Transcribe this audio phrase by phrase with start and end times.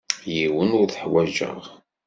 [0.33, 1.61] Yiwen ur t-ḥwajeɣ.